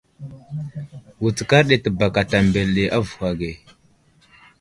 Wutskar 1.21 1.63
ɗi 1.69 1.75
təbakata 1.83 2.37
mbele 2.47 2.71
ɗi 2.85 2.91
avohw 2.97 3.21
age. 3.29 3.49